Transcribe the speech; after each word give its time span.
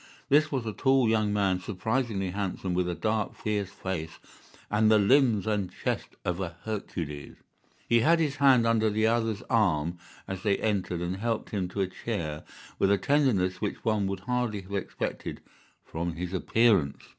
This 0.29 0.51
was 0.51 0.65
a 0.65 0.73
tall 0.73 1.07
young 1.07 1.31
man, 1.31 1.59
surprisingly 1.59 2.31
handsome, 2.31 2.73
with 2.73 2.89
a 2.89 2.95
dark, 2.95 3.35
fierce 3.35 3.69
face, 3.69 4.17
and 4.71 4.89
the 4.89 4.97
limbs 4.97 5.45
and 5.45 5.71
chest 5.71 6.15
of 6.25 6.39
a 6.39 6.57
Hercules. 6.63 7.35
He 7.87 7.99
had 7.99 8.17
his 8.19 8.37
hand 8.37 8.65
under 8.65 8.89
the 8.89 9.05
other's 9.05 9.43
arm 9.43 9.99
as 10.27 10.41
they 10.41 10.57
entered, 10.57 11.01
and 11.01 11.17
helped 11.17 11.51
him 11.51 11.67
to 11.67 11.81
a 11.81 11.87
chair 11.87 12.43
with 12.79 12.89
a 12.91 12.97
tenderness 12.97 13.61
which 13.61 13.85
one 13.85 14.07
would 14.07 14.21
hardly 14.21 14.61
have 14.61 14.73
expected 14.73 15.39
from 15.85 16.13
his 16.13 16.33
appearance. 16.33 17.03